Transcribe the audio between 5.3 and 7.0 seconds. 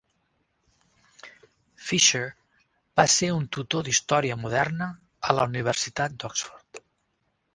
a la Universitat d'Oxford.